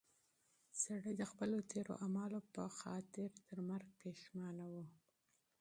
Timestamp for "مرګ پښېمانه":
3.69-4.65